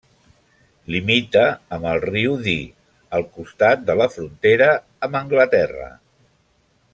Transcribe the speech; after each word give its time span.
Limita 0.93 1.43
amb 1.77 1.85
el 1.89 2.01
riu 2.05 2.33
Dee, 2.47 2.63
al 3.19 3.27
costat 3.37 3.85
de 3.91 3.97
la 4.01 4.09
frontera 4.15 4.71
amb 5.09 5.21
Anglaterra. 5.21 5.91